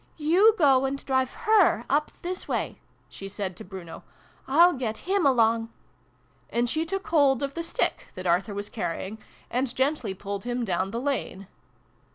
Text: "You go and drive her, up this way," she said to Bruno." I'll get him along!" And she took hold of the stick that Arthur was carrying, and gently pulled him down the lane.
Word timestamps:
"You 0.33 0.55
go 0.57 0.85
and 0.85 1.05
drive 1.05 1.31
her, 1.45 1.85
up 1.87 2.11
this 2.23 2.47
way," 2.47 2.79
she 3.07 3.29
said 3.29 3.55
to 3.57 3.63
Bruno." 3.63 4.01
I'll 4.47 4.73
get 4.73 4.97
him 5.05 5.27
along!" 5.27 5.69
And 6.49 6.67
she 6.67 6.87
took 6.87 7.05
hold 7.09 7.43
of 7.43 7.53
the 7.53 7.63
stick 7.63 8.07
that 8.15 8.25
Arthur 8.25 8.55
was 8.55 8.67
carrying, 8.67 9.19
and 9.51 9.75
gently 9.75 10.15
pulled 10.15 10.43
him 10.43 10.65
down 10.65 10.89
the 10.89 10.99
lane. 10.99 11.45